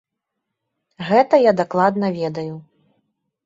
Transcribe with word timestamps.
Гэта 1.11 1.41
я 1.43 1.51
дакладна 1.61 2.13
ведаю. 2.19 2.55